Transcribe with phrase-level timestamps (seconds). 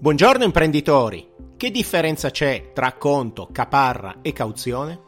[0.00, 1.26] Buongiorno imprenditori!
[1.56, 5.00] Che differenza c'è tra acconto, caparra e cauzione?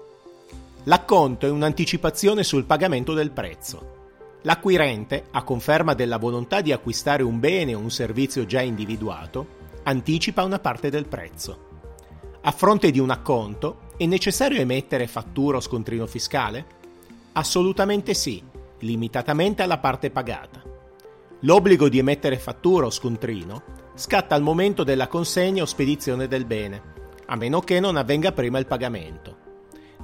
[0.83, 4.09] L'acconto è un'anticipazione sul pagamento del prezzo.
[4.43, 9.47] L'acquirente, a conferma della volontà di acquistare un bene o un servizio già individuato,
[9.85, 11.69] anticipa una parte del prezzo.
[12.41, 16.67] A fronte di un acconto, è necessario emettere fattura o scontrino fiscale?
[17.35, 18.43] Assolutamente sì,
[18.81, 20.61] limitatamente alla parte pagata.
[21.43, 26.83] L'obbligo di emettere fattura o scontrino scatta al momento della consegna o spedizione del bene,
[27.27, 29.37] a meno che non avvenga prima il pagamento.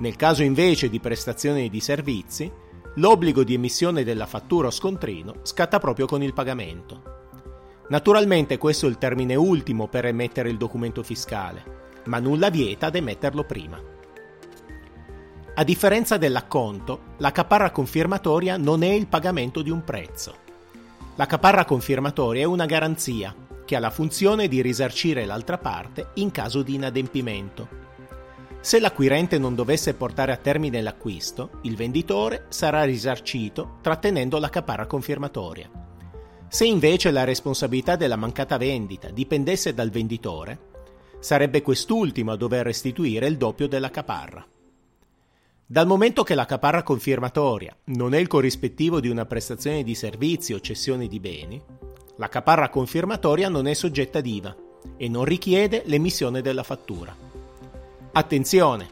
[0.01, 2.53] Nel caso invece di prestazioni di servizi,
[2.97, 7.15] l'obbligo di emissione della fattura o scontrino scatta proprio con il pagamento.
[7.89, 11.65] Naturalmente questo è il termine ultimo per emettere il documento fiscale,
[12.05, 13.81] ma nulla vieta ad emetterlo prima.
[15.55, 20.35] A differenza dell'acconto, la caparra confermatoria non è il pagamento di un prezzo.
[21.15, 23.35] La caparra confermatoria è una garanzia
[23.67, 27.85] che ha la funzione di risarcire l'altra parte in caso di inadempimento.
[28.61, 34.87] Se l'acquirente non dovesse portare a termine l'acquisto, il venditore sarà risarcito trattenendo la caparra
[34.87, 35.71] confermatoria.
[36.49, 40.59] Se invece la responsabilità della mancata vendita dipendesse dal venditore,
[41.21, 44.47] sarebbe quest'ultimo a dover restituire il doppio della caparra.
[45.69, 50.53] Dal momento che la caparra confermatoria non è il corrispettivo di una prestazione di servizi
[50.53, 51.61] o cessione di beni,
[52.19, 54.57] la caparra confermatoria non è soggetta ad IVA
[54.97, 57.15] e non richiede l'emissione della fattura.
[58.13, 58.89] Attenzione!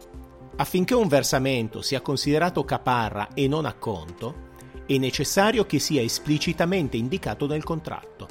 [0.56, 4.52] Affinché un versamento sia considerato caparra e non acconto,
[4.86, 8.28] è necessario che sia esplicitamente indicato nel contratto.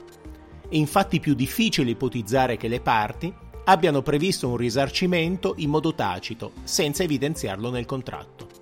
[0.70, 3.34] È infatti più difficile ipotizzare che le parti
[3.66, 8.53] abbiano previsto un risarcimento in modo tacito, senza evidenziarlo nel contratto.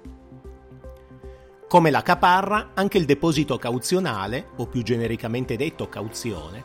[1.72, 6.62] Come la caparra, anche il deposito cauzionale, o più genericamente detto cauzione,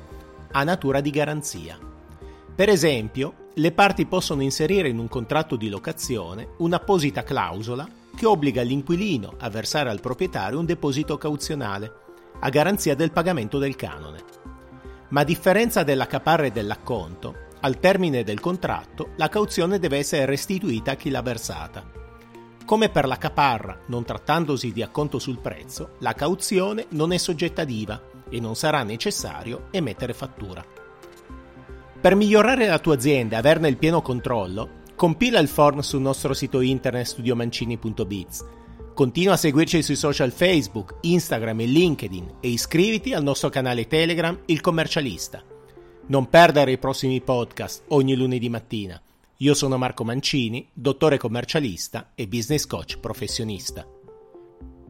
[0.51, 1.79] ha natura di garanzia.
[2.53, 8.63] Per esempio, le parti possono inserire in un contratto di locazione un'apposita clausola che obbliga
[8.63, 11.93] l'inquilino a versare al proprietario un deposito cauzionale,
[12.41, 14.25] a garanzia del pagamento del canone.
[15.11, 20.25] Ma a differenza della caparra e dell'acconto, al termine del contratto la cauzione deve essere
[20.25, 22.06] restituita a chi l'ha versata.
[22.67, 27.63] Come per la caparra, non trattandosi di acconto sul prezzo, la cauzione non è soggetta
[27.63, 30.65] ad IVA e non sarà necessario emettere fattura.
[32.01, 36.35] Per migliorare la tua azienda e averne il pieno controllo, compila il form sul nostro
[36.35, 38.45] sito internet studiomancini.biz.
[38.95, 44.37] Continua a seguirci sui social Facebook, Instagram e LinkedIn e iscriviti al nostro canale Telegram
[44.47, 45.41] Il Commercialista.
[46.09, 49.01] Non perdere i prossimi podcast ogni lunedì mattina.
[49.41, 53.96] Io sono Marco Mancini, dottore commercialista e business coach professionista.